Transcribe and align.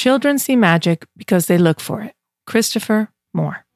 Children 0.00 0.38
see 0.38 0.56
magic 0.56 1.06
because 1.14 1.44
they 1.44 1.58
look 1.58 1.78
for 1.78 2.00
it. 2.00 2.14
Christopher 2.46 3.10
Moore. 3.34 3.66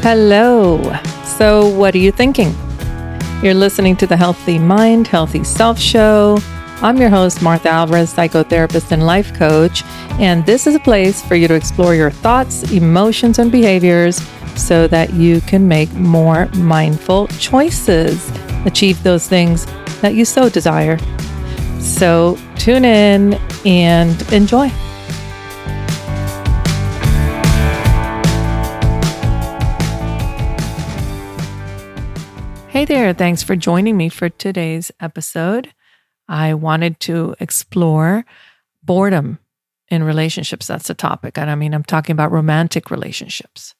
Hello. 0.00 0.80
So, 1.36 1.68
what 1.68 1.94
are 1.94 1.98
you 1.98 2.10
thinking? 2.10 2.54
You're 3.42 3.52
listening 3.52 3.94
to 3.96 4.06
the 4.06 4.16
Healthy 4.16 4.58
Mind, 4.58 5.06
Healthy 5.06 5.44
Self 5.44 5.78
show. 5.78 6.38
I'm 6.80 6.96
your 6.96 7.10
host, 7.10 7.42
Martha 7.42 7.68
Alvarez, 7.68 8.14
psychotherapist 8.14 8.90
and 8.90 9.04
life 9.04 9.34
coach, 9.34 9.82
and 10.18 10.46
this 10.46 10.66
is 10.66 10.74
a 10.74 10.80
place 10.80 11.22
for 11.22 11.34
you 11.34 11.46
to 11.46 11.54
explore 11.54 11.94
your 11.94 12.10
thoughts, 12.10 12.62
emotions, 12.72 13.38
and 13.38 13.52
behaviors 13.52 14.26
so 14.56 14.88
that 14.88 15.12
you 15.12 15.42
can 15.42 15.68
make 15.68 15.92
more 15.92 16.46
mindful 16.54 17.26
choices, 17.38 18.30
achieve 18.64 19.02
those 19.02 19.26
things 19.28 19.66
that 20.00 20.14
you 20.14 20.24
so 20.24 20.48
desire. 20.48 20.98
So 21.80 22.38
tune 22.56 22.84
in 22.84 23.34
and 23.64 24.32
enjoy. 24.32 24.70
Hey 32.68 32.84
there, 32.84 33.12
thanks 33.12 33.42
for 33.42 33.56
joining 33.56 33.96
me 33.96 34.08
for 34.08 34.28
today's 34.28 34.92
episode. 35.00 35.74
I 36.28 36.54
wanted 36.54 37.00
to 37.00 37.34
explore 37.40 38.24
boredom 38.84 39.38
in 39.88 40.04
relationships. 40.04 40.66
That's 40.66 40.86
the 40.86 40.94
topic. 40.94 41.38
And 41.38 41.50
I 41.50 41.54
mean, 41.54 41.74
I'm 41.74 41.82
talking 41.82 42.12
about 42.12 42.30
romantic 42.30 42.90
relationships. 42.90 43.74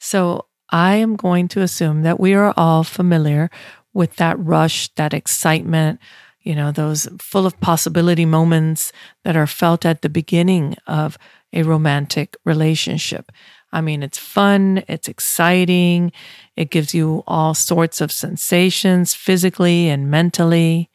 So 0.00 0.46
I 0.70 0.96
am 0.96 1.16
going 1.16 1.48
to 1.48 1.60
assume 1.60 2.02
that 2.02 2.18
we 2.18 2.34
are 2.34 2.54
all 2.56 2.82
familiar 2.82 3.50
with 3.94 4.16
that 4.16 4.38
rush, 4.38 4.88
that 4.94 5.14
excitement, 5.14 6.00
you 6.42 6.54
know, 6.54 6.72
those 6.72 7.08
full 7.20 7.46
of 7.46 7.58
possibility 7.60 8.24
moments 8.24 8.92
that 9.24 9.36
are 9.36 9.46
felt 9.46 9.86
at 9.86 10.02
the 10.02 10.08
beginning 10.08 10.76
of 10.86 11.16
a 11.52 11.62
romantic 11.62 12.36
relationship. 12.44 13.30
I 13.72 13.80
mean, 13.80 14.02
it's 14.02 14.18
fun, 14.18 14.84
it's 14.88 15.08
exciting, 15.08 16.12
it 16.56 16.70
gives 16.70 16.94
you 16.94 17.22
all 17.26 17.54
sorts 17.54 18.00
of 18.00 18.12
sensations 18.12 19.14
physically 19.14 19.88
and 19.88 20.10
mentally, 20.10 20.90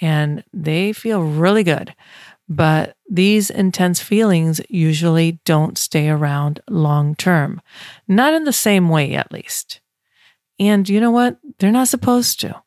and 0.00 0.42
they 0.52 0.92
feel 0.92 1.22
really 1.22 1.62
good. 1.62 1.94
But 2.48 2.96
these 3.10 3.50
intense 3.50 4.00
feelings 4.00 4.60
usually 4.68 5.38
don't 5.44 5.76
stay 5.76 6.08
around 6.08 6.60
long 6.68 7.14
term, 7.14 7.60
not 8.08 8.32
in 8.32 8.44
the 8.44 8.52
same 8.52 8.88
way, 8.88 9.14
at 9.14 9.32
least. 9.32 9.80
And 10.58 10.88
you 10.88 11.00
know 11.00 11.10
what? 11.10 11.38
They're 11.58 11.70
not 11.70 11.88
supposed 11.88 12.40
to. 12.40 12.62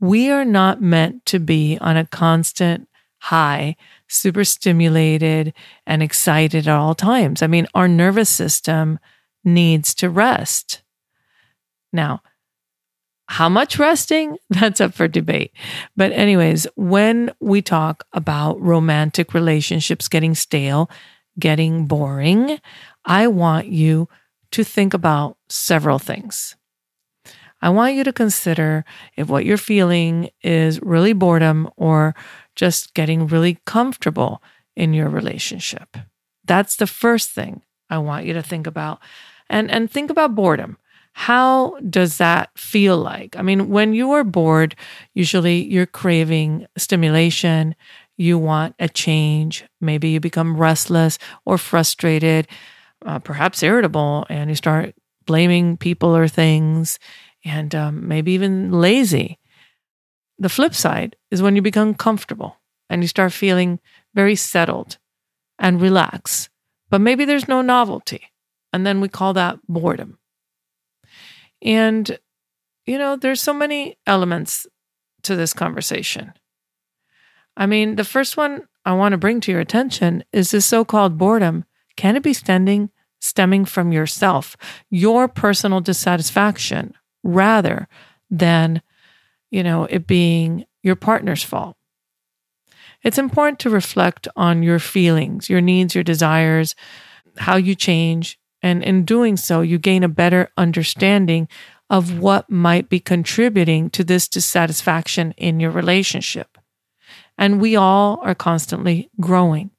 We 0.00 0.30
are 0.30 0.44
not 0.44 0.82
meant 0.82 1.24
to 1.26 1.38
be 1.38 1.78
on 1.80 1.96
a 1.96 2.06
constant 2.06 2.88
high, 3.18 3.76
super 4.08 4.44
stimulated 4.44 5.54
and 5.86 6.02
excited 6.02 6.68
at 6.68 6.74
all 6.74 6.94
times. 6.94 7.42
I 7.42 7.46
mean, 7.46 7.66
our 7.74 7.88
nervous 7.88 8.28
system 8.28 8.98
needs 9.44 9.94
to 9.96 10.10
rest. 10.10 10.82
Now, 11.92 12.20
how 13.28 13.48
much 13.48 13.78
resting? 13.78 14.38
That's 14.50 14.80
up 14.80 14.94
for 14.94 15.08
debate. 15.08 15.52
But, 15.96 16.12
anyways, 16.12 16.66
when 16.76 17.32
we 17.40 17.62
talk 17.62 18.04
about 18.12 18.60
romantic 18.60 19.34
relationships 19.34 20.08
getting 20.08 20.34
stale, 20.34 20.90
getting 21.38 21.86
boring, 21.86 22.60
I 23.04 23.26
want 23.26 23.66
you 23.66 24.08
to 24.52 24.62
think 24.62 24.94
about 24.94 25.36
several 25.48 25.98
things. 25.98 26.54
I 27.66 27.70
want 27.70 27.96
you 27.96 28.04
to 28.04 28.12
consider 28.12 28.84
if 29.16 29.26
what 29.26 29.44
you're 29.44 29.56
feeling 29.56 30.30
is 30.40 30.80
really 30.82 31.12
boredom 31.12 31.68
or 31.76 32.14
just 32.54 32.94
getting 32.94 33.26
really 33.26 33.58
comfortable 33.66 34.40
in 34.76 34.94
your 34.94 35.08
relationship. 35.08 35.96
That's 36.44 36.76
the 36.76 36.86
first 36.86 37.30
thing 37.30 37.62
I 37.90 37.98
want 37.98 38.24
you 38.24 38.34
to 38.34 38.42
think 38.42 38.68
about. 38.68 39.00
And, 39.50 39.68
and 39.68 39.90
think 39.90 40.10
about 40.10 40.36
boredom. 40.36 40.78
How 41.14 41.76
does 41.80 42.18
that 42.18 42.56
feel 42.56 42.98
like? 42.98 43.36
I 43.36 43.42
mean, 43.42 43.68
when 43.68 43.94
you 43.94 44.12
are 44.12 44.22
bored, 44.22 44.76
usually 45.14 45.64
you're 45.64 45.86
craving 45.86 46.68
stimulation, 46.78 47.74
you 48.16 48.38
want 48.38 48.76
a 48.78 48.88
change. 48.88 49.64
Maybe 49.80 50.10
you 50.10 50.20
become 50.20 50.56
restless 50.56 51.18
or 51.44 51.58
frustrated, 51.58 52.46
uh, 53.04 53.18
perhaps 53.18 53.64
irritable, 53.64 54.24
and 54.28 54.50
you 54.50 54.54
start 54.54 54.94
blaming 55.26 55.76
people 55.76 56.16
or 56.16 56.28
things, 56.28 57.00
and 57.46 57.74
um, 57.74 58.08
maybe 58.08 58.32
even 58.32 58.72
lazy. 58.72 59.38
The 60.38 60.48
flip 60.48 60.74
side 60.74 61.16
is 61.30 61.40
when 61.40 61.56
you 61.56 61.62
become 61.62 61.94
comfortable 61.94 62.58
and 62.90 63.02
you 63.02 63.08
start 63.08 63.32
feeling 63.32 63.78
very 64.14 64.34
settled 64.34 64.98
and 65.58 65.80
relaxed, 65.80 66.50
but 66.90 67.00
maybe 67.00 67.24
there's 67.24 67.48
no 67.48 67.62
novelty. 67.62 68.32
And 68.72 68.84
then 68.84 69.00
we 69.00 69.08
call 69.08 69.32
that 69.34 69.58
boredom. 69.68 70.18
And, 71.62 72.18
you 72.84 72.98
know, 72.98 73.16
there's 73.16 73.40
so 73.40 73.54
many 73.54 73.96
elements 74.06 74.66
to 75.22 75.36
this 75.36 75.54
conversation. 75.54 76.32
I 77.56 77.66
mean, 77.66 77.96
the 77.96 78.04
first 78.04 78.36
one 78.36 78.66
I 78.84 78.92
want 78.92 79.12
to 79.12 79.18
bring 79.18 79.40
to 79.42 79.52
your 79.52 79.60
attention 79.60 80.24
is 80.32 80.50
this 80.50 80.66
so 80.66 80.84
called 80.84 81.16
boredom. 81.16 81.64
Can 81.96 82.16
it 82.16 82.22
be 82.22 82.34
stemming, 82.34 82.90
stemming 83.20 83.64
from 83.64 83.92
yourself, 83.92 84.56
your 84.90 85.26
personal 85.26 85.80
dissatisfaction, 85.80 86.92
rather 87.26 87.88
than, 88.30 88.82
you 89.50 89.62
know, 89.62 89.84
it 89.84 90.06
being 90.06 90.64
your 90.82 90.96
partner's 90.96 91.42
fault? 91.42 91.76
It's 93.02 93.18
important 93.18 93.60
to 93.60 93.70
reflect 93.70 94.26
on 94.36 94.62
your 94.62 94.78
feelings, 94.78 95.48
your 95.48 95.60
needs, 95.60 95.94
your 95.94 96.04
desires, 96.04 96.74
how 97.36 97.56
you 97.56 97.74
change, 97.74 98.38
and 98.62 98.82
in 98.82 99.04
doing 99.04 99.36
so, 99.36 99.60
you 99.60 99.78
gain 99.78 100.02
a 100.02 100.08
better 100.08 100.48
understanding 100.56 101.48
of 101.88 102.18
what 102.18 102.50
might 102.50 102.88
be 102.88 102.98
contributing 102.98 103.90
to 103.90 104.02
this 104.02 104.28
dissatisfaction 104.28 105.32
in 105.36 105.60
your 105.60 105.70
relationship. 105.70 106.58
And 107.38 107.60
we 107.60 107.76
all 107.76 108.18
are 108.22 108.34
constantly 108.34 109.10
growing. 109.20 109.70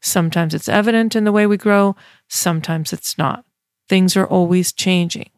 Sometimes 0.00 0.54
it's 0.54 0.68
evident 0.68 1.14
in 1.14 1.24
the 1.24 1.32
way 1.32 1.46
we 1.46 1.56
grow, 1.56 1.94
sometimes 2.28 2.92
it's 2.92 3.16
not. 3.16 3.44
Things 3.88 4.16
are 4.16 4.26
always 4.26 4.72
changing. 4.72 5.30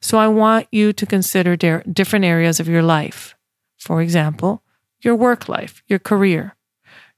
So 0.00 0.18
I 0.18 0.28
want 0.28 0.68
you 0.70 0.92
to 0.92 1.06
consider 1.06 1.56
de- 1.56 1.82
different 1.84 2.24
areas 2.24 2.60
of 2.60 2.68
your 2.68 2.82
life. 2.82 3.34
For 3.78 4.00
example, 4.00 4.62
your 5.00 5.14
work 5.14 5.48
life, 5.48 5.82
your 5.86 5.98
career, 5.98 6.56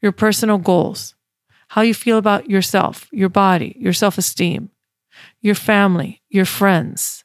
your 0.02 0.12
personal 0.12 0.58
goals, 0.58 1.14
how 1.68 1.82
you 1.82 1.94
feel 1.94 2.18
about 2.18 2.50
yourself, 2.50 3.08
your 3.12 3.28
body, 3.28 3.76
your 3.78 3.92
self 3.92 4.18
esteem, 4.18 4.70
your 5.40 5.54
family, 5.54 6.22
your 6.28 6.44
friends. 6.44 7.24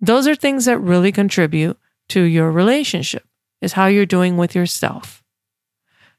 Those 0.00 0.26
are 0.26 0.34
things 0.34 0.66
that 0.66 0.78
really 0.78 1.12
contribute 1.12 1.78
to 2.10 2.22
your 2.22 2.50
relationship, 2.50 3.24
is 3.60 3.72
how 3.72 3.86
you're 3.86 4.06
doing 4.06 4.36
with 4.36 4.54
yourself. 4.54 5.22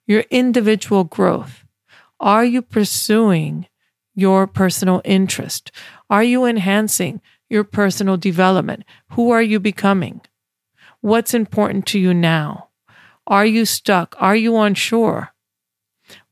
Your 0.05 0.23
individual 0.29 1.03
growth. 1.03 1.65
Are 2.19 2.43
you 2.43 2.61
pursuing 2.61 3.67
your 4.15 4.47
personal 4.47 5.01
interest? 5.05 5.71
Are 6.09 6.23
you 6.23 6.45
enhancing 6.45 7.21
your 7.49 7.63
personal 7.63 8.17
development? 8.17 8.83
Who 9.11 9.31
are 9.31 9.41
you 9.41 9.59
becoming? 9.59 10.21
What's 11.01 11.33
important 11.33 11.85
to 11.87 11.99
you 11.99 12.13
now? 12.13 12.69
Are 13.25 13.45
you 13.45 13.65
stuck? 13.65 14.15
Are 14.19 14.35
you 14.35 14.57
unsure? 14.57 15.33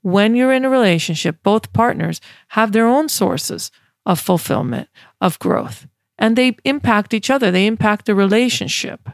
When 0.01 0.35
you're 0.35 0.53
in 0.53 0.65
a 0.65 0.69
relationship, 0.69 1.37
both 1.43 1.73
partners 1.73 2.21
have 2.49 2.71
their 2.71 2.87
own 2.87 3.09
sources 3.09 3.71
of 4.05 4.19
fulfillment, 4.19 4.87
of 5.19 5.39
growth. 5.39 5.87
And 6.17 6.35
they 6.35 6.55
impact 6.63 7.13
each 7.13 7.29
other, 7.29 7.51
they 7.51 7.65
impact 7.65 8.05
the 8.05 8.15
relationship. 8.15 9.09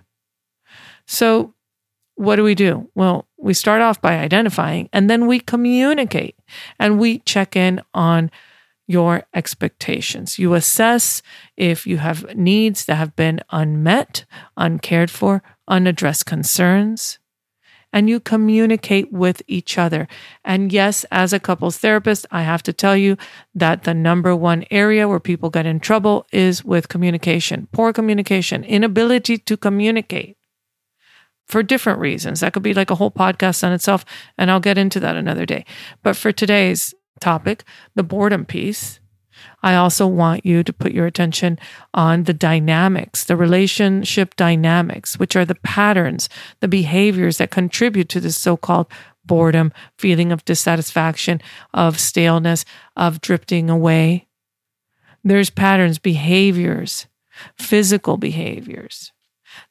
So, 1.08 1.56
what 2.16 2.36
do 2.36 2.44
we 2.44 2.54
do? 2.54 2.90
Well, 2.94 3.28
we 3.38 3.54
start 3.54 3.82
off 3.82 4.02
by 4.02 4.20
identifying 4.20 4.90
and 4.94 5.10
then 5.10 5.26
we 5.26 5.40
communicate 5.40 6.36
and 6.80 7.00
we 7.00 7.20
check 7.20 7.56
in 7.56 7.82
on 7.94 8.30
your 8.92 9.24
expectations. 9.34 10.38
You 10.38 10.54
assess 10.54 11.22
if 11.56 11.88
you 11.88 11.98
have 11.98 12.36
needs 12.36 12.86
that 12.86 12.96
have 12.96 13.16
been 13.16 13.40
unmet, 13.52 14.26
uncared 14.58 15.10
for, 15.10 15.42
unaddressed 15.68 16.26
concerns 16.26 17.20
and 17.94 18.10
you 18.10 18.20
communicate 18.20 19.12
with 19.12 19.42
each 19.48 19.78
other. 19.78 20.08
And 20.44 20.72
yes, 20.72 21.06
as 21.12 21.34
a 21.34 21.40
couples 21.40 21.78
therapist, 21.78 22.26
I 22.32 22.44
have 22.44 22.64
to 22.64 22.74
tell 22.74 22.96
you 22.96 23.18
that 23.54 23.84
the 23.84 23.94
number 23.94 24.36
one 24.36 24.66
area 24.72 25.08
where 25.08 25.20
people 25.20 25.50
get 25.50 25.66
in 25.66 25.80
trouble 25.80 26.26
is 26.32 26.64
with 26.64 26.88
communication, 26.88 27.68
poor 27.72 27.94
communication, 27.94 28.64
inability 28.64 29.38
to 29.40 29.58
communicate 29.58 30.38
for 31.48 31.64
different 31.64 32.00
reasons. 32.00 32.40
That 32.40 32.54
could 32.54 32.64
be 32.64 32.74
like 32.74 32.92
a 32.92 32.96
whole 32.96 33.12
podcast 33.12 33.64
on 33.64 33.74
itself, 33.74 34.06
and 34.38 34.50
I'll 34.50 34.62
get 34.62 34.78
into 34.78 35.00
that 35.02 35.18
another 35.18 35.46
day. 35.46 35.66
But 36.02 36.16
for 36.16 36.32
today's 36.32 36.94
topic, 37.20 37.64
the 37.96 38.04
boredom 38.04 38.46
piece, 38.46 39.00
I 39.64 39.76
also 39.76 40.08
want 40.08 40.46
you 40.46 40.64
to 40.64 40.74
put 40.74 40.92
your 40.92 41.06
attention 41.06 41.60
on 41.94 42.24
the 42.24 42.34
dynamics, 42.34 43.24
the 43.24 43.36
relationship 43.36 44.36
dynamics, 44.36 45.20
which 45.20 45.36
are 45.36 45.46
the 45.46 45.56
patterns, 45.56 46.30
the 46.60 46.68
behaviors 46.68 47.38
that 47.38 47.52
contribute 47.52 48.10
to 48.10 48.20
this 48.20 48.38
so 48.38 48.58
called 48.58 48.88
boredom, 49.26 49.72
feeling 49.98 50.32
of 50.32 50.46
dissatisfaction, 50.46 51.42
of 51.74 52.00
staleness, 52.00 52.66
of 52.96 53.22
drifting 53.22 53.70
away. 53.70 54.28
There's 55.24 55.50
patterns, 55.50 56.00
behaviors, 56.00 57.08
physical 57.58 58.18
behaviors. 58.18 59.12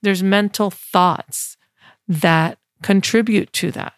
There's 0.02 0.22
mental 0.22 0.70
thoughts 0.70 1.56
that 2.06 2.58
contribute 2.82 3.52
to 3.54 3.70
that. 3.72 3.94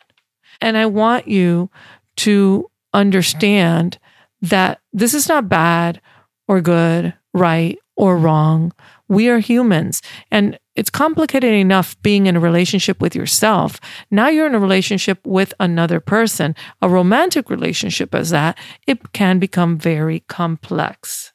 And 0.61 0.77
I 0.77 0.87
want 0.87 1.29
you 1.29 1.71
to 2.17 2.71
understand 2.93 3.99
that 4.41 4.81
this 4.93 5.15
is 5.15 5.29
not 5.29 5.49
bad 5.49 6.01
or 6.49 6.61
good, 6.61 7.15
right 7.33 7.79
or 7.97 8.17
wrong. 8.17 8.73
We 9.09 9.29
are 9.29 9.39
humans. 9.39 10.03
And 10.31 10.59
it's 10.75 10.91
complicated 10.91 11.53
enough 11.53 12.01
being 12.03 12.27
in 12.27 12.37
a 12.37 12.41
relationship 12.41 13.01
with 13.01 13.15
yourself. 13.15 13.79
Now 14.11 14.29
you're 14.29 14.47
in 14.47 14.55
a 14.55 14.61
relationship 14.61 15.25
with 15.27 15.53
another 15.61 16.01
person. 16.01 16.57
A 16.81 16.89
romantic 16.89 17.51
relationship 17.51 18.15
as 18.15 18.31
that, 18.31 18.59
it 18.87 19.13
can 19.13 19.39
become 19.39 19.79
very 19.79 20.21
complex. 20.29 21.33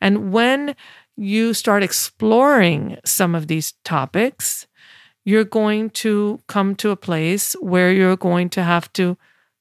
And 0.00 0.32
when 0.32 0.76
you 1.16 1.54
start 1.54 1.82
exploring 1.82 2.98
some 3.04 3.34
of 3.34 3.46
these 3.46 3.72
topics, 3.84 4.66
you're 5.24 5.44
going 5.44 5.88
to 5.90 6.40
come 6.46 6.74
to 6.76 6.90
a 6.90 6.96
place 6.96 7.54
where 7.60 7.90
you're 7.90 8.16
going 8.16 8.50
to 8.50 8.62
have 8.62 8.92
to 8.94 9.16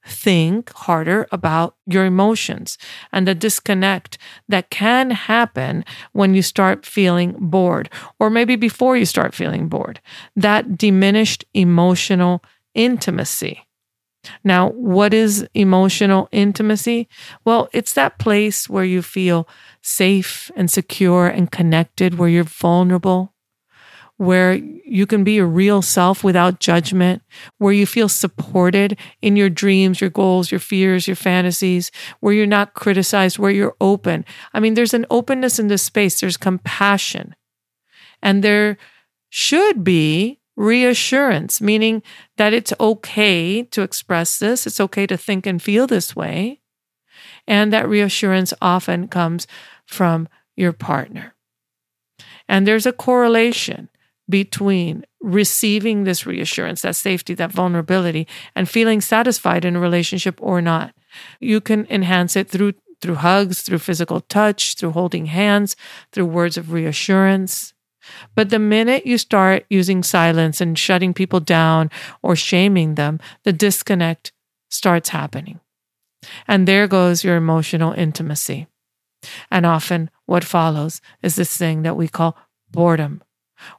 think 0.05 0.71
harder 0.73 1.27
about 1.31 1.75
your 1.85 2.05
emotions 2.05 2.77
and 3.11 3.27
the 3.27 3.35
disconnect 3.35 4.17
that 4.49 4.69
can 4.69 5.11
happen 5.11 5.85
when 6.11 6.33
you 6.33 6.41
start 6.41 6.85
feeling 6.85 7.35
bored, 7.39 7.89
or 8.19 8.29
maybe 8.29 8.55
before 8.55 8.97
you 8.97 9.05
start 9.05 9.33
feeling 9.33 9.67
bored. 9.67 10.01
That 10.35 10.77
diminished 10.77 11.45
emotional 11.53 12.43
intimacy. 12.73 13.67
Now, 14.43 14.69
what 14.69 15.13
is 15.13 15.47
emotional 15.53 16.29
intimacy? 16.31 17.09
Well, 17.45 17.67
it's 17.73 17.93
that 17.93 18.19
place 18.19 18.69
where 18.69 18.85
you 18.85 19.01
feel 19.01 19.47
safe 19.81 20.49
and 20.55 20.71
secure 20.71 21.27
and 21.27 21.51
connected, 21.51 22.17
where 22.17 22.29
you're 22.29 22.45
vulnerable, 22.45 23.32
where 24.17 24.53
you 24.53 25.05
can 25.07 25.23
be 25.23 25.33
your 25.33 25.47
real 25.47 25.81
self 25.81 26.23
without 26.23 26.59
judgment, 26.59 27.21
where 27.57 27.73
you 27.73 27.85
feel 27.85 28.07
supported 28.07 28.97
in 29.21 29.35
your 29.35 29.49
dreams, 29.49 29.99
your 29.99 30.09
goals, 30.09 30.51
your 30.51 30.59
fears, 30.59 31.07
your 31.07 31.15
fantasies, 31.15 31.91
where 32.19 32.33
you're 32.33 32.45
not 32.45 32.73
criticized, 32.73 33.39
where 33.39 33.51
you're 33.51 33.75
open. 33.81 34.23
I 34.53 34.59
mean, 34.59 34.75
there's 34.75 34.93
an 34.93 35.05
openness 35.09 35.59
in 35.59 35.67
this 35.67 35.83
space, 35.83 36.19
there's 36.19 36.37
compassion. 36.37 37.35
And 38.21 38.43
there 38.43 38.77
should 39.29 39.83
be 39.83 40.39
reassurance, 40.55 41.59
meaning 41.59 42.03
that 42.37 42.53
it's 42.53 42.73
okay 42.79 43.63
to 43.63 43.81
express 43.81 44.37
this, 44.37 44.67
it's 44.67 44.79
okay 44.79 45.07
to 45.07 45.17
think 45.17 45.47
and 45.47 45.61
feel 45.61 45.87
this 45.87 46.15
way. 46.15 46.61
And 47.47 47.73
that 47.73 47.89
reassurance 47.89 48.53
often 48.61 49.07
comes 49.07 49.47
from 49.85 50.29
your 50.55 50.71
partner. 50.71 51.33
And 52.47 52.67
there's 52.67 52.85
a 52.85 52.93
correlation 52.93 53.89
between 54.29 55.05
receiving 55.21 56.03
this 56.03 56.25
reassurance, 56.25 56.81
that 56.81 56.95
safety, 56.95 57.33
that 57.35 57.51
vulnerability, 57.51 58.27
and 58.55 58.69
feeling 58.69 59.01
satisfied 59.01 59.65
in 59.65 59.75
a 59.75 59.79
relationship 59.79 60.39
or 60.41 60.61
not. 60.61 60.93
You 61.39 61.61
can 61.61 61.87
enhance 61.89 62.35
it 62.35 62.49
through 62.49 62.73
through 63.01 63.15
hugs, 63.15 63.61
through 63.61 63.79
physical 63.79 64.21
touch, 64.21 64.75
through 64.75 64.91
holding 64.91 65.25
hands, 65.25 65.75
through 66.13 66.25
words 66.25 66.57
of 66.57 66.71
reassurance. 66.71 67.73
But 68.33 68.49
the 68.49 68.59
minute 68.59 69.05
you 69.05 69.17
start 69.17 69.65
using 69.69 70.03
silence 70.03 70.61
and 70.61 70.79
shutting 70.79 71.13
people 71.13 71.41
down 71.41 71.91
or 72.21 72.37
shaming 72.37 72.95
them, 72.95 73.19
the 73.43 73.51
disconnect 73.51 74.31
starts 74.69 75.09
happening. 75.09 75.59
And 76.47 76.65
there 76.65 76.87
goes 76.87 77.25
your 77.25 77.35
emotional 77.35 77.91
intimacy. 77.91 78.67
And 79.51 79.65
often 79.65 80.09
what 80.25 80.45
follows 80.45 81.01
is 81.21 81.35
this 81.35 81.57
thing 81.57 81.81
that 81.83 81.97
we 81.97 82.07
call 82.07 82.37
boredom 82.71 83.21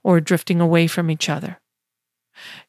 or 0.03 0.21
drifting 0.21 0.61
away 0.61 0.87
from 0.87 1.11
each 1.11 1.29
other. 1.29 1.61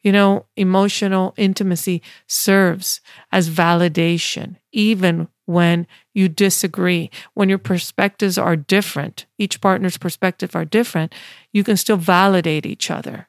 You 0.03 0.11
know, 0.11 0.45
emotional 0.55 1.33
intimacy 1.37 2.01
serves 2.27 3.01
as 3.31 3.49
validation, 3.49 4.57
even 4.71 5.27
when 5.45 5.87
you 6.13 6.27
disagree, 6.27 7.09
when 7.33 7.49
your 7.49 7.57
perspectives 7.57 8.37
are 8.37 8.55
different, 8.55 9.25
each 9.37 9.61
partner's 9.61 9.97
perspective 9.97 10.55
are 10.55 10.65
different, 10.65 11.13
you 11.51 11.63
can 11.63 11.77
still 11.77 11.97
validate 11.97 12.65
each 12.65 12.89
other. 12.89 13.27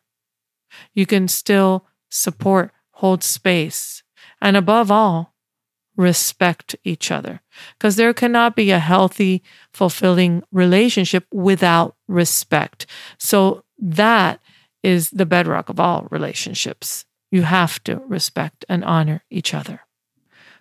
You 0.95 1.07
can 1.07 1.29
still 1.29 1.87
support, 2.11 2.73
hold 2.93 3.23
space, 3.23 4.03
and 4.41 4.57
above 4.57 4.91
all, 4.91 5.35
respect 5.97 6.77
each 6.85 7.11
other. 7.11 7.41
Because 7.79 7.97
there 7.97 8.13
cannot 8.13 8.57
be 8.57 8.71
a 8.71 8.79
healthy, 8.79 9.43
fulfilling 9.73 10.43
relationship 10.53 11.27
without 11.33 11.97
respect. 12.07 12.87
So 13.19 13.65
that 13.79 14.41
is 14.83 15.11
the 15.11 15.27
bedrock 15.27 15.69
of 15.69 15.81
all 15.81 16.07
relationships. 16.11 17.05
You 17.31 17.43
have 17.43 17.83
to 17.85 17.97
respect 18.07 18.65
and 18.69 18.85
honor 18.85 19.25
each 19.31 19.53
other. 19.53 19.81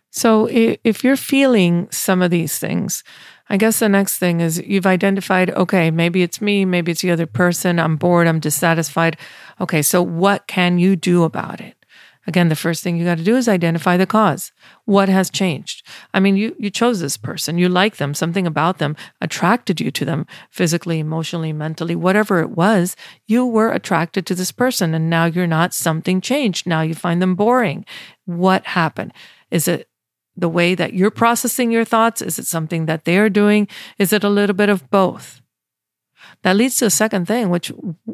So 0.09 0.47
if 0.49 1.03
you're 1.03 1.17
feeling 1.17 1.89
some 1.91 2.21
of 2.21 2.31
these 2.31 2.57
things, 2.57 3.03
I 3.49 3.57
guess 3.57 3.79
the 3.79 3.89
next 3.89 4.17
thing 4.17 4.39
is 4.39 4.59
you've 4.59 4.87
identified, 4.87 5.49
okay, 5.51 5.91
maybe 5.91 6.23
it's 6.23 6.41
me, 6.41 6.65
maybe 6.65 6.93
it's 6.93 7.01
the 7.01 7.11
other 7.11 7.25
person, 7.27 7.79
I'm 7.79 7.97
bored, 7.97 8.25
I'm 8.25 8.39
dissatisfied. 8.39 9.17
Okay, 9.59 9.81
so 9.81 10.01
what 10.01 10.47
can 10.47 10.79
you 10.79 10.95
do 10.95 11.23
about 11.23 11.59
it? 11.59 11.84
Again, 12.27 12.49
the 12.49 12.55
first 12.55 12.83
thing 12.83 12.97
you 12.97 13.05
got 13.05 13.17
to 13.17 13.23
do 13.23 13.35
is 13.35 13.47
identify 13.47 13.97
the 13.97 14.07
cause. 14.07 14.51
What 14.85 15.09
has 15.09 15.29
changed? 15.29 15.85
I 16.13 16.19
mean, 16.19 16.35
you, 16.35 16.55
you 16.57 16.69
chose 16.69 16.99
this 16.99 17.17
person, 17.17 17.57
you 17.57 17.69
like 17.69 17.97
them, 17.97 18.13
something 18.13 18.47
about 18.47 18.79
them 18.79 18.95
attracted 19.21 19.79
you 19.79 19.91
to 19.91 20.05
them 20.05 20.25
physically, 20.49 20.99
emotionally, 20.99 21.53
mentally, 21.53 21.95
whatever 21.95 22.39
it 22.39 22.51
was, 22.51 22.95
you 23.27 23.45
were 23.45 23.71
attracted 23.71 24.25
to 24.25 24.35
this 24.35 24.51
person 24.51 24.93
and 24.93 25.09
now 25.09 25.25
you're 25.25 25.47
not, 25.47 25.73
something 25.73 26.21
changed. 26.21 26.65
Now 26.65 26.81
you 26.81 26.95
find 26.95 27.21
them 27.21 27.35
boring. 27.35 27.85
What 28.25 28.65
happened? 28.65 29.13
Is 29.51 29.67
it 29.67 29.87
the 30.35 30.49
way 30.49 30.75
that 30.75 30.93
you're 30.93 31.11
processing 31.11 31.71
your 31.71 31.85
thoughts? 31.85 32.21
Is 32.21 32.39
it 32.39 32.47
something 32.47 32.87
that 32.87 33.05
they're 33.05 33.29
doing? 33.29 33.67
Is 33.97 34.11
it 34.11 34.23
a 34.23 34.29
little 34.29 34.55
bit 34.55 34.69
of 34.69 34.89
both? 34.89 35.41
That 36.45 36.57
leads 36.57 36.77
to 36.77 36.85
a 36.85 36.91
second 36.91 37.25
thing, 37.27 37.49
which 37.49 37.71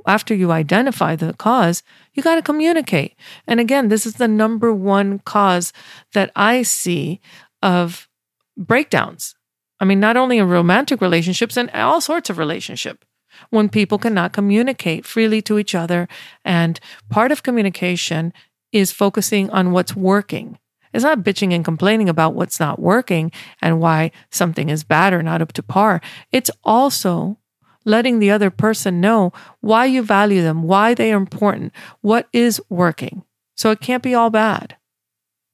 after 0.07 0.33
you 0.33 0.53
identify 0.53 1.17
the 1.17 1.33
cause, 1.33 1.83
you 2.13 2.23
got 2.23 2.35
to 2.35 2.41
communicate. 2.41 3.13
And 3.45 3.59
again, 3.59 3.89
this 3.89 4.05
is 4.05 4.13
the 4.13 4.27
number 4.29 4.71
one 4.71 5.19
cause 5.19 5.73
that 6.13 6.31
I 6.33 6.61
see 6.61 7.19
of 7.61 8.07
breakdowns. 8.55 9.35
I 9.81 9.85
mean, 9.85 9.99
not 9.99 10.15
only 10.15 10.37
in 10.37 10.47
romantic 10.47 11.01
relationships 11.01 11.57
and 11.57 11.69
all 11.71 11.99
sorts 11.99 12.29
of 12.29 12.37
relationship 12.37 13.03
when 13.49 13.67
people 13.67 13.97
cannot 13.97 14.31
communicate 14.31 15.05
freely 15.05 15.41
to 15.41 15.59
each 15.59 15.75
other. 15.75 16.07
And 16.45 16.79
part 17.09 17.33
of 17.33 17.43
communication 17.43 18.31
is 18.71 18.93
focusing 18.93 19.49
on 19.49 19.73
what's 19.73 19.93
working. 19.93 20.57
It's 20.93 21.03
not 21.03 21.19
bitching 21.19 21.53
and 21.53 21.65
complaining 21.65 22.07
about 22.07 22.33
what's 22.33 22.61
not 22.61 22.79
working 22.79 23.33
and 23.61 23.81
why 23.81 24.11
something 24.29 24.69
is 24.69 24.85
bad 24.85 25.11
or 25.11 25.21
not 25.21 25.41
up 25.41 25.51
to 25.53 25.63
par. 25.63 25.99
It's 26.31 26.51
also 26.63 27.37
letting 27.85 28.19
the 28.19 28.31
other 28.31 28.49
person 28.49 29.01
know 29.01 29.31
why 29.59 29.85
you 29.85 30.01
value 30.03 30.41
them, 30.41 30.63
why 30.63 30.93
they 30.93 31.11
are 31.13 31.17
important, 31.17 31.73
what 32.01 32.27
is 32.33 32.61
working. 32.69 33.23
So 33.55 33.71
it 33.71 33.81
can't 33.81 34.03
be 34.03 34.15
all 34.15 34.29
bad. 34.29 34.77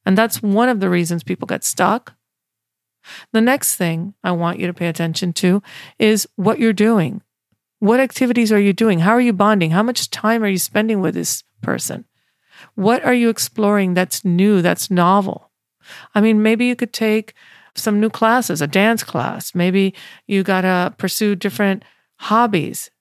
And 0.05 0.17
that's 0.17 0.41
one 0.41 0.69
of 0.69 0.79
the 0.79 0.89
reasons 0.89 1.23
people 1.23 1.47
get 1.47 1.63
stuck. 1.63 2.15
The 3.33 3.41
next 3.41 3.75
thing 3.75 4.13
I 4.23 4.31
want 4.31 4.59
you 4.59 4.67
to 4.67 4.73
pay 4.73 4.87
attention 4.87 5.33
to 5.33 5.61
is 5.99 6.27
what 6.35 6.59
you're 6.59 6.73
doing. 6.73 7.21
What 7.79 7.99
activities 7.99 8.51
are 8.51 8.59
you 8.59 8.73
doing? 8.73 8.99
How 8.99 9.11
are 9.11 9.21
you 9.21 9.33
bonding? 9.33 9.71
How 9.71 9.83
much 9.83 10.09
time 10.09 10.43
are 10.43 10.49
you 10.49 10.57
spending 10.57 10.99
with 10.99 11.13
this 11.13 11.43
person? 11.61 12.05
What 12.75 13.03
are 13.05 13.13
you 13.13 13.29
exploring 13.29 13.93
that's 13.93 14.25
new, 14.25 14.61
that's 14.61 14.89
novel? 14.89 15.51
I 16.15 16.21
mean, 16.21 16.41
maybe 16.41 16.65
you 16.65 16.75
could 16.75 16.93
take 16.93 17.33
some 17.75 17.99
new 17.99 18.09
classes, 18.09 18.61
a 18.61 18.67
dance 18.67 19.03
class. 19.03 19.53
Maybe 19.53 19.93
you 20.25 20.43
got 20.43 20.61
to 20.61 20.93
pursue 20.97 21.35
different 21.35 21.83
hobbies. 22.19 22.91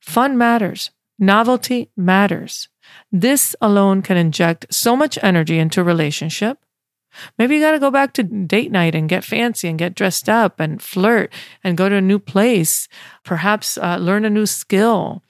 Fun 0.00 0.36
matters. 0.36 0.90
Novelty 1.18 1.90
matters. 1.96 2.68
This 3.10 3.54
alone 3.60 4.02
can 4.02 4.16
inject 4.16 4.66
so 4.70 4.96
much 4.96 5.18
energy 5.22 5.58
into 5.58 5.80
a 5.80 5.84
relationship. 5.84 6.58
Maybe 7.38 7.56
you 7.56 7.60
got 7.60 7.72
to 7.72 7.78
go 7.78 7.90
back 7.90 8.14
to 8.14 8.22
date 8.22 8.72
night 8.72 8.94
and 8.94 9.08
get 9.08 9.24
fancy 9.24 9.68
and 9.68 9.78
get 9.78 9.94
dressed 9.94 10.28
up 10.28 10.58
and 10.58 10.82
flirt 10.82 11.32
and 11.62 11.76
go 11.76 11.88
to 11.88 11.96
a 11.96 12.00
new 12.00 12.18
place. 12.18 12.88
Perhaps 13.22 13.76
uh, 13.78 13.98
learn 13.98 14.24
a 14.24 14.30
new 14.30 14.46
skill. 14.46 15.22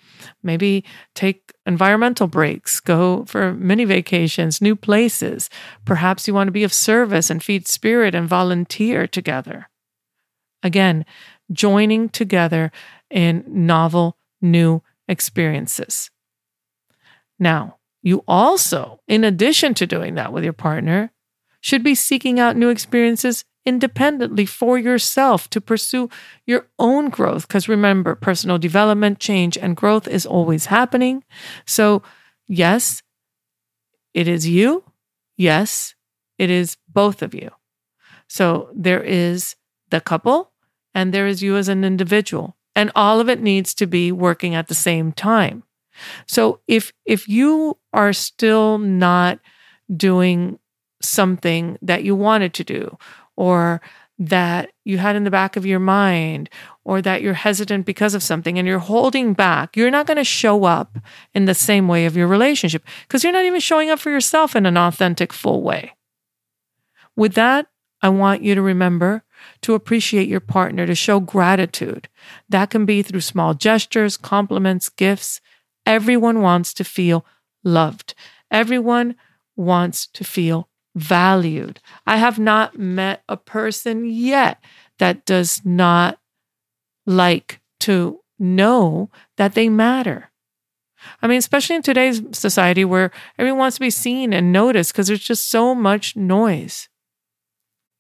Maybe 0.43 0.85
take 1.14 1.52
environmental 1.67 2.29
breaks, 2.29 2.79
go 2.79 3.25
for 3.25 3.52
mini 3.55 3.85
vacations, 3.85 4.61
new 4.61 4.76
places. 4.76 5.50
Perhaps 5.85 6.29
you 6.29 6.35
want 6.35 6.49
to 6.49 6.52
be 6.52 6.64
of 6.64 6.73
service 6.73 7.31
and 7.31 7.43
feed 7.43 7.67
spirit 7.67 8.14
and 8.14 8.29
volunteer 8.29 9.09
together. 9.09 9.69
Again, 10.62 11.05
joining 11.50 12.09
together 12.09 12.71
in 13.12 13.45
novel, 13.47 14.16
new 14.40 14.83
experiences. 15.09 16.11
Now, 17.38 17.76
you 18.02 18.25
also, 18.26 19.00
in 19.07 19.23
addition 19.25 19.75
to 19.75 19.87
doing 19.87 20.16
that 20.16 20.33
with 20.33 20.45
your 20.45 20.52
partner, 20.52 21.12
should 21.61 21.85
be 21.85 21.95
seeking 21.95 22.40
out 22.40 22.57
new 22.57 22.69
experiences 22.69 23.45
independently 23.64 24.45
for 24.45 24.76
yourself 24.76 25.49
to 25.50 25.61
pursue 25.61 26.11
your 26.47 26.66
own 26.78 27.09
growth. 27.09 27.47
Because 27.47 27.69
remember, 27.69 28.16
personal 28.16 28.59
development, 28.59 29.21
change, 29.21 29.57
and 29.57 29.76
growth 29.76 30.09
is 30.09 30.26
always 30.26 30.66
happening. 30.66 31.23
So, 31.64 32.02
yes, 32.49 33.02
it 34.14 34.26
is 34.26 34.49
you. 34.49 34.83
Yes, 35.37 35.95
it 36.38 36.50
is 36.50 36.76
both 36.88 37.23
of 37.23 37.35
you. 37.35 37.50
So, 38.26 38.71
there 38.75 39.02
is 39.02 39.54
the 39.90 40.00
couple 40.00 40.50
and 40.95 41.14
there 41.14 41.26
is 41.26 41.42
you 41.42 41.57
as 41.57 41.69
an 41.69 41.85
individual. 41.85 42.57
And 42.75 42.91
all 42.95 43.21
of 43.21 43.29
it 43.29 43.41
needs 43.41 43.75
to 43.75 43.87
be 43.87 44.12
working 44.12 44.55
at 44.55 44.69
the 44.69 44.75
same 44.75 45.12
time. 45.12 45.62
So 46.26 46.61
if 46.67 46.93
if 47.05 47.29
you 47.29 47.76
are 47.93 48.12
still 48.12 48.79
not 48.79 49.38
doing 49.95 50.59
something 51.02 51.79
that 51.83 52.05
you 52.05 52.14
wanted 52.14 52.55
to 52.55 52.64
do 52.64 52.97
or 53.37 53.81
that 54.19 54.71
you 54.85 54.99
had 54.99 55.17
in 55.17 55.25
the 55.25 55.31
back 55.31 55.57
of 55.57 55.67
your 55.67 55.81
mind 55.81 56.49
or 56.85 57.02
that 57.02 57.23
you're 57.23 57.35
hesitant 57.35 57.85
because 57.87 58.14
of 58.14 58.23
something 58.23 58.59
and 58.59 58.69
you're 58.69 58.79
holding 58.79 59.33
back, 59.33 59.76
you're 59.76 59.91
not 59.91 60.07
going 60.07 60.17
to 60.17 60.25
show 60.25 60.64
up 60.64 60.99
in 61.35 61.45
the 61.45 61.55
same 61.55 61.88
way 61.88 62.07
of 62.07 62.17
your 62.17 62.29
relationship 62.29 62.85
because 63.02 63.25
you're 63.25 63.33
not 63.33 63.45
even 63.45 63.61
showing 63.61 63.91
up 63.91 63.99
for 63.99 64.11
yourself 64.11 64.55
in 64.55 64.67
an 64.67 64.76
authentic, 64.76 65.33
full 65.33 65.62
way. 65.62 65.93
With 67.17 67.35
that, 67.35 67.67
I 68.00 68.09
want 68.11 68.43
you 68.43 68.55
to 68.55 68.62
remember 68.62 69.25
to 69.63 69.75
appreciate 69.75 70.29
your 70.29 70.41
partner, 70.41 70.87
to 70.87 70.95
show 70.95 71.21
gratitude. 71.21 72.09
That 72.49 72.71
can 72.71 72.85
be 72.85 73.03
through 73.03 73.21
small 73.21 73.55
gestures, 73.55 74.17
compliments, 74.17 74.89
gifts. 74.89 75.41
Everyone 75.87 76.41
wants 76.41 76.75
to 76.75 76.85
feel 76.85 77.25
loved. 77.65 78.15
Everyone 78.51 79.17
wants 79.57 80.07
to 80.09 80.25
feel 80.25 80.69
valued. 80.95 81.81
I 82.07 82.17
have 82.17 82.39
not 82.39 82.79
met 82.79 83.23
a 83.29 83.37
person 83.37 84.05
yet 84.05 84.63
that 84.99 85.25
does 85.25 85.63
not 85.65 86.19
like 87.07 87.61
to 87.81 88.21
know 88.39 89.11
that 89.37 89.55
they 89.55 89.69
matter. 89.69 90.31
I 91.21 91.27
mean, 91.27 91.39
especially 91.39 91.77
in 91.77 91.83
today's 91.83 92.23
society 92.33 92.85
where 92.85 93.11
everyone 93.39 93.59
wants 93.59 93.77
to 93.77 93.81
be 93.81 93.91
seen 93.91 94.33
and 94.33 94.53
noticed 94.53 94.93
because 94.93 95.09
there's 95.09 95.21
just 95.21 95.49
so 95.49 95.75
much 95.75 96.17
noise. 96.17 96.89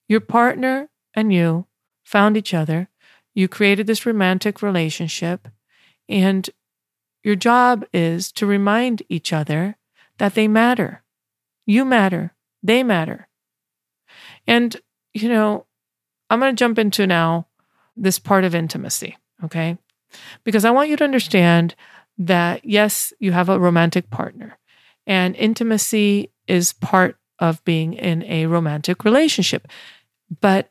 Your 0.08 0.20
partner 0.20 0.88
and 1.14 1.32
you 1.32 1.66
found 2.02 2.36
each 2.36 2.54
other. 2.54 2.88
You 3.34 3.48
created 3.48 3.86
this 3.86 4.04
romantic 4.04 4.62
relationship, 4.62 5.48
and 6.08 6.48
your 7.22 7.36
job 7.36 7.84
is 7.92 8.32
to 8.32 8.46
remind 8.46 9.02
each 9.08 9.32
other 9.32 9.76
that 10.18 10.34
they 10.34 10.48
matter. 10.48 11.02
You 11.64 11.84
matter. 11.84 12.34
They 12.62 12.82
matter. 12.82 13.28
And, 14.46 14.76
you 15.14 15.28
know, 15.28 15.66
I'm 16.28 16.40
going 16.40 16.54
to 16.54 16.58
jump 16.58 16.78
into 16.78 17.06
now 17.06 17.46
this 17.96 18.18
part 18.18 18.44
of 18.44 18.54
intimacy, 18.54 19.16
okay? 19.44 19.78
Because 20.44 20.64
I 20.64 20.70
want 20.70 20.90
you 20.90 20.96
to 20.96 21.04
understand 21.04 21.74
that, 22.18 22.64
yes, 22.64 23.12
you 23.18 23.32
have 23.32 23.48
a 23.48 23.58
romantic 23.58 24.10
partner, 24.10 24.58
and 25.06 25.36
intimacy 25.36 26.30
is 26.46 26.72
part 26.74 27.16
of 27.38 27.64
being 27.64 27.94
in 27.94 28.22
a 28.24 28.46
romantic 28.46 29.04
relationship. 29.04 29.68
But 30.40 30.70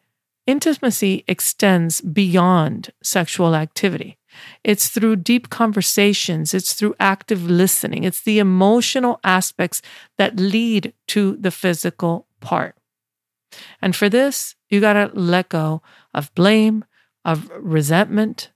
intimacy 0.51 1.23
extends 1.27 2.01
beyond 2.01 2.91
sexual 3.01 3.55
activity. 3.55 4.17
It's 4.63 4.87
through 4.89 5.17
deep 5.17 5.49
conversations, 5.49 6.53
it's 6.53 6.73
through 6.73 6.95
active 6.99 7.49
listening, 7.49 8.03
it's 8.03 8.21
the 8.21 8.39
emotional 8.39 9.19
aspects 9.23 9.81
that 10.17 10.37
lead 10.37 10.93
to 11.07 11.35
the 11.37 11.51
physical 11.51 12.27
part. 12.39 12.75
And 13.81 13.95
for 13.95 14.09
this, 14.09 14.55
you 14.69 14.79
got 14.79 14.93
to 14.93 15.11
let 15.13 15.49
go 15.49 15.81
of 16.13 16.33
blame, 16.35 16.85
of 17.25 17.51
resentment, 17.57 18.51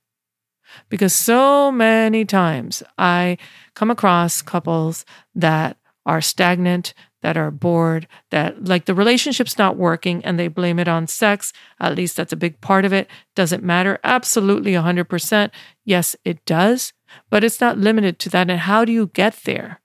because 0.89 1.13
so 1.13 1.71
many 1.71 2.25
times 2.25 2.83
I 2.97 3.37
come 3.73 3.91
across 3.91 4.41
couples 4.41 5.05
that 5.33 5.77
are 6.05 6.21
stagnant, 6.21 6.93
that 7.25 7.37
are 7.37 7.49
bored, 7.49 8.07
that 8.29 8.65
like 8.65 8.85
the 8.85 8.93
relationship's 8.93 9.57
not 9.57 9.77
working 9.77 10.23
and 10.23 10.37
they 10.37 10.47
blame 10.47 10.77
it 10.77 10.87
on 10.87 11.07
sex. 11.07 11.51
At 11.79 11.95
least 11.95 12.15
that's 12.15 12.31
a 12.31 12.35
big 12.35 12.61
part 12.61 12.85
of 12.85 12.93
it. 12.93 13.09
Does 13.33 13.51
it 13.51 13.63
matter? 13.63 13.97
Absolutely 14.03 14.73
100%. 14.73 15.49
Yes, 15.83 16.15
it 16.23 16.45
does, 16.45 16.93
but 17.31 17.43
it's 17.43 17.59
not 17.59 17.79
limited 17.79 18.19
to 18.19 18.29
that. 18.29 18.51
And 18.51 18.59
how 18.59 18.85
do 18.85 18.91
you 18.91 19.07
get 19.07 19.39
there? 19.43 19.81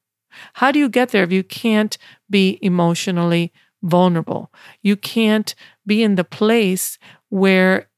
How 0.52 0.70
do 0.70 0.78
you 0.78 0.90
get 0.90 1.12
there 1.12 1.24
if 1.24 1.32
you 1.32 1.42
can't 1.42 1.96
be 2.28 2.58
emotionally 2.60 3.54
vulnerable? 3.82 4.52
You 4.82 4.96
can't 4.96 5.54
be 5.86 6.02
in 6.02 6.16
the 6.16 6.24
place 6.24 6.98
where 7.30 7.88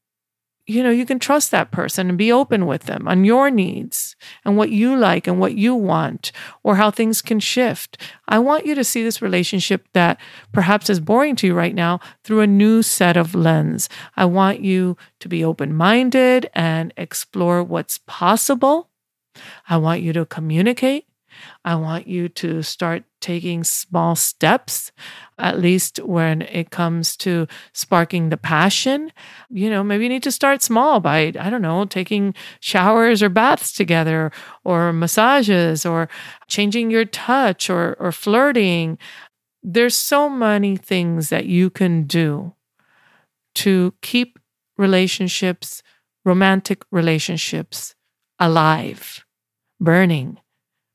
you 0.66 0.82
know, 0.82 0.90
you 0.90 1.04
can 1.04 1.18
trust 1.18 1.50
that 1.50 1.72
person 1.72 2.08
and 2.08 2.16
be 2.16 2.30
open 2.30 2.66
with 2.66 2.84
them 2.84 3.08
on 3.08 3.24
your 3.24 3.50
needs 3.50 4.14
and 4.44 4.56
what 4.56 4.70
you 4.70 4.96
like 4.96 5.26
and 5.26 5.40
what 5.40 5.54
you 5.54 5.74
want 5.74 6.30
or 6.62 6.76
how 6.76 6.90
things 6.90 7.20
can 7.20 7.40
shift. 7.40 7.98
I 8.28 8.38
want 8.38 8.64
you 8.64 8.74
to 8.76 8.84
see 8.84 9.02
this 9.02 9.20
relationship 9.20 9.88
that 9.92 10.20
perhaps 10.52 10.88
is 10.88 11.00
boring 11.00 11.34
to 11.36 11.48
you 11.48 11.54
right 11.54 11.74
now 11.74 11.98
through 12.22 12.40
a 12.40 12.46
new 12.46 12.82
set 12.82 13.16
of 13.16 13.34
lens. 13.34 13.88
I 14.16 14.24
want 14.26 14.60
you 14.60 14.96
to 15.18 15.28
be 15.28 15.44
open 15.44 15.74
minded 15.74 16.48
and 16.54 16.94
explore 16.96 17.62
what's 17.62 17.98
possible. 18.06 18.88
I 19.68 19.78
want 19.78 20.02
you 20.02 20.12
to 20.12 20.26
communicate. 20.26 21.06
I 21.64 21.74
want 21.76 22.06
you 22.06 22.28
to 22.28 22.62
start 22.62 23.04
taking 23.20 23.64
small 23.64 24.14
steps, 24.16 24.92
at 25.38 25.58
least 25.58 25.98
when 26.00 26.42
it 26.42 26.70
comes 26.70 27.16
to 27.18 27.46
sparking 27.72 28.28
the 28.28 28.36
passion. 28.36 29.12
You 29.48 29.70
know, 29.70 29.82
maybe 29.82 30.04
you 30.04 30.10
need 30.10 30.24
to 30.24 30.32
start 30.32 30.60
small 30.60 31.00
by, 31.00 31.32
I 31.38 31.48
don't 31.48 31.62
know, 31.62 31.84
taking 31.84 32.34
showers 32.60 33.22
or 33.22 33.28
baths 33.28 33.72
together 33.72 34.32
or 34.64 34.92
massages 34.92 35.86
or 35.86 36.08
changing 36.48 36.90
your 36.90 37.04
touch 37.04 37.70
or, 37.70 37.96
or 37.98 38.12
flirting. 38.12 38.98
There's 39.62 39.94
so 39.94 40.28
many 40.28 40.76
things 40.76 41.28
that 41.30 41.46
you 41.46 41.70
can 41.70 42.04
do 42.04 42.54
to 43.54 43.94
keep 44.02 44.38
relationships, 44.76 45.82
romantic 46.24 46.82
relationships 46.90 47.94
alive, 48.38 49.24
burning 49.80 50.38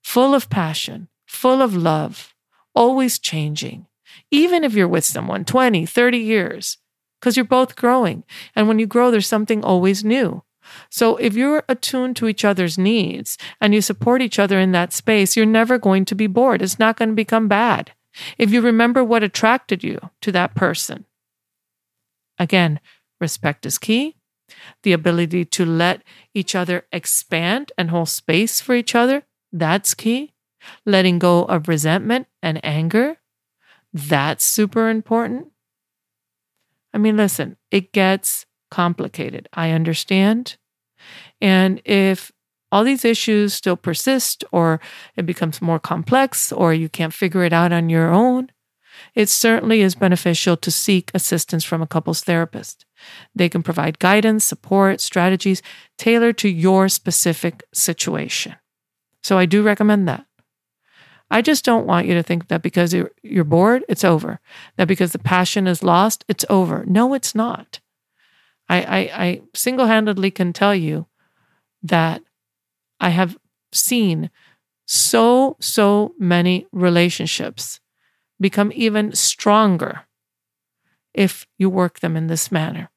full 0.07 0.33
of 0.33 0.49
passion, 0.49 1.09
full 1.25 1.61
of 1.61 1.75
love, 1.75 2.33
always 2.73 3.19
changing, 3.19 3.85
even 4.31 4.63
if 4.63 4.73
you're 4.73 4.87
with 4.87 5.03
someone 5.03 5.43
20, 5.43 5.85
30 5.85 6.17
years, 6.17 6.77
because 7.19 7.35
you're 7.35 7.43
both 7.43 7.75
growing. 7.75 8.23
And 8.55 8.69
when 8.69 8.79
you 8.79 8.87
grow, 8.87 9.11
there's 9.11 9.27
something 9.27 9.65
always 9.65 10.05
new. 10.05 10.43
So 10.89 11.17
if 11.17 11.35
you're 11.35 11.63
attuned 11.67 12.15
to 12.15 12.29
each 12.29 12.45
other's 12.45 12.77
needs 12.77 13.37
and 13.59 13.73
you 13.73 13.81
support 13.81 14.21
each 14.21 14.39
other 14.39 14.57
in 14.57 14.71
that 14.71 14.93
space, 14.93 15.35
you're 15.35 15.45
never 15.45 15.77
going 15.77 16.05
to 16.05 16.15
be 16.15 16.27
bored. 16.27 16.61
It's 16.61 16.79
not 16.79 16.95
going 16.95 17.09
to 17.09 17.15
become 17.15 17.49
bad. 17.49 17.91
If 18.37 18.49
you 18.51 18.61
remember 18.61 19.03
what 19.03 19.23
attracted 19.23 19.83
you 19.83 19.99
to 20.21 20.31
that 20.31 20.55
person, 20.55 21.05
again, 22.39 22.79
respect 23.19 23.65
is 23.65 23.77
key. 23.77 24.15
The 24.83 24.93
ability 24.93 25.43
to 25.43 25.65
let 25.65 26.01
each 26.33 26.55
other 26.55 26.85
expand 26.93 27.73
and 27.77 27.89
hold 27.89 28.07
space 28.07 28.61
for 28.61 28.73
each 28.73 28.95
other 28.95 29.25
that's 29.59 29.93
key. 29.93 30.33
Letting 30.85 31.19
go 31.19 31.43
of 31.43 31.67
resentment 31.67 32.27
and 32.41 32.63
anger. 32.63 33.17
That's 33.93 34.43
super 34.43 34.89
important. 34.89 35.47
I 36.93 36.97
mean, 36.97 37.17
listen, 37.17 37.57
it 37.71 37.91
gets 37.91 38.45
complicated. 38.71 39.47
I 39.53 39.71
understand. 39.71 40.57
And 41.39 41.81
if 41.85 42.31
all 42.71 42.83
these 42.83 43.05
issues 43.05 43.53
still 43.53 43.77
persist, 43.77 44.43
or 44.51 44.79
it 45.15 45.25
becomes 45.25 45.61
more 45.61 45.79
complex, 45.79 46.51
or 46.51 46.73
you 46.73 46.89
can't 46.89 47.13
figure 47.13 47.43
it 47.43 47.53
out 47.53 47.71
on 47.71 47.89
your 47.89 48.09
own, 48.09 48.49
it 49.13 49.29
certainly 49.29 49.81
is 49.81 49.95
beneficial 49.95 50.57
to 50.57 50.71
seek 50.71 51.11
assistance 51.13 51.63
from 51.63 51.81
a 51.81 51.87
couples 51.87 52.21
therapist. 52.23 52.85
They 53.35 53.47
can 53.47 53.63
provide 53.63 53.99
guidance, 53.99 54.43
support, 54.43 54.99
strategies 55.01 55.61
tailored 55.97 56.37
to 56.39 56.49
your 56.49 56.89
specific 56.89 57.63
situation. 57.73 58.55
So 59.23 59.37
I 59.37 59.45
do 59.45 59.63
recommend 59.63 60.07
that. 60.07 60.25
I 61.29 61.41
just 61.41 61.65
don't 61.65 61.85
want 61.85 62.07
you 62.07 62.13
to 62.13 62.23
think 62.23 62.47
that 62.47 62.61
because 62.61 62.93
you're, 62.93 63.43
bored, 63.43 63.83
it's 63.89 64.05
over. 64.05 64.39
That 64.77 64.87
because 64.87 65.11
the 65.11 65.19
passion 65.19 65.67
is 65.67 65.83
lost, 65.83 66.23
it's 66.27 66.45
over. 66.49 66.85
No, 66.87 67.13
it's 67.13 67.35
not. 67.35 67.81
I, 68.69 68.81
I, 68.81 68.97
I 68.97 69.41
single 69.53 69.87
handedly 69.87 70.31
can 70.31 70.53
tell 70.53 70.73
you 70.73 71.07
that 71.83 72.21
I 72.99 73.09
have 73.09 73.37
seen 73.73 74.29
so, 74.85 75.57
so 75.59 76.13
many 76.17 76.65
relationships 76.71 77.81
become 78.39 78.71
even 78.73 79.13
stronger 79.13 80.05
if 81.13 81.45
you 81.57 81.69
work 81.69 81.99
them 81.99 82.15
in 82.15 82.27
this 82.27 82.51
manner. 82.51 82.89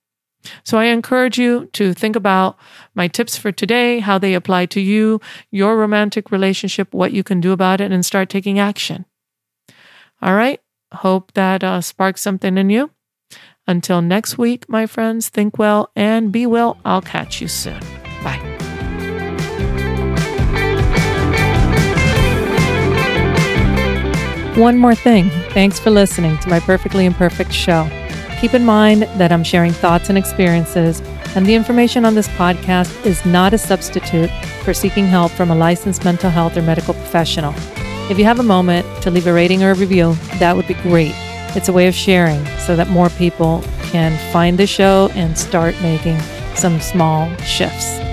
So 0.64 0.78
I 0.78 0.86
encourage 0.86 1.38
you 1.38 1.66
to 1.74 1.92
think 1.92 2.16
about 2.16 2.56
my 2.94 3.08
tips 3.08 3.36
for 3.36 3.52
today, 3.52 3.98
how 3.98 4.18
they 4.18 4.34
apply 4.34 4.66
to 4.66 4.80
you, 4.80 5.20
your 5.50 5.76
romantic 5.76 6.30
relationship, 6.30 6.94
what 6.94 7.12
you 7.12 7.22
can 7.22 7.40
do 7.40 7.52
about 7.52 7.80
it, 7.80 7.92
and 7.92 8.04
start 8.04 8.28
taking 8.28 8.58
action. 8.58 9.04
All 10.22 10.34
right. 10.34 10.60
Hope 10.92 11.32
that 11.32 11.62
uh, 11.62 11.80
sparks 11.80 12.20
something 12.20 12.58
in 12.58 12.70
you. 12.70 12.90
Until 13.66 14.02
next 14.02 14.38
week, 14.38 14.68
my 14.68 14.86
friends, 14.86 15.28
think 15.28 15.58
well 15.58 15.90
and 15.94 16.32
be 16.32 16.46
well. 16.46 16.78
I'll 16.84 17.02
catch 17.02 17.40
you 17.40 17.48
soon. 17.48 17.80
Bye. 18.24 18.38
One 24.56 24.76
more 24.76 24.96
thing. 24.96 25.30
Thanks 25.50 25.78
for 25.78 25.90
listening 25.90 26.36
to 26.38 26.48
my 26.48 26.58
Perfectly 26.60 27.06
Imperfect 27.06 27.52
show. 27.52 27.88
Keep 28.40 28.54
in 28.54 28.64
mind 28.64 29.02
that 29.18 29.32
I'm 29.32 29.44
sharing 29.44 29.70
thoughts 29.70 30.08
and 30.08 30.16
experiences, 30.16 31.00
and 31.36 31.44
the 31.44 31.54
information 31.54 32.06
on 32.06 32.14
this 32.14 32.26
podcast 32.28 33.04
is 33.04 33.22
not 33.26 33.52
a 33.52 33.58
substitute 33.58 34.30
for 34.64 34.72
seeking 34.72 35.06
help 35.06 35.30
from 35.32 35.50
a 35.50 35.54
licensed 35.54 36.06
mental 36.06 36.30
health 36.30 36.56
or 36.56 36.62
medical 36.62 36.94
professional. 36.94 37.52
If 38.10 38.18
you 38.18 38.24
have 38.24 38.40
a 38.40 38.42
moment 38.42 38.86
to 39.02 39.10
leave 39.10 39.26
a 39.26 39.32
rating 39.34 39.62
or 39.62 39.72
a 39.72 39.74
review, 39.74 40.14
that 40.38 40.56
would 40.56 40.66
be 40.66 40.72
great. 40.72 41.12
It's 41.54 41.68
a 41.68 41.72
way 41.74 41.86
of 41.86 41.94
sharing 41.94 42.42
so 42.60 42.76
that 42.76 42.88
more 42.88 43.10
people 43.10 43.62
can 43.90 44.16
find 44.32 44.58
the 44.58 44.66
show 44.66 45.10
and 45.12 45.36
start 45.36 45.74
making 45.82 46.18
some 46.54 46.80
small 46.80 47.30
shifts. 47.36 48.09